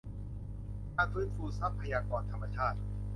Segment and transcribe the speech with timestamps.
[0.95, 2.79] การฟื้นฟูทรัพยากรธรรมชาติ